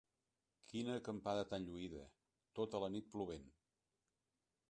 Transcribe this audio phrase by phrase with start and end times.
[0.71, 2.01] Quina acampada tan lluïda:
[2.61, 3.47] tota la nit plovent!